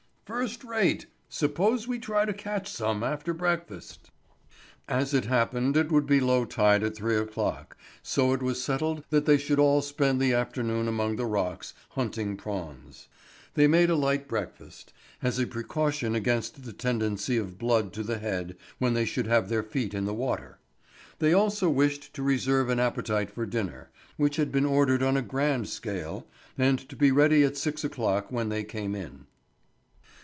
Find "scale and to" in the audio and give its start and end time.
25.67-26.95